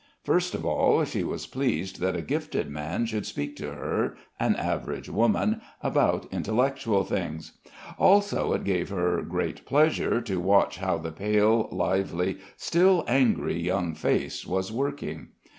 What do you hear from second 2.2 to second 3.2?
gifted man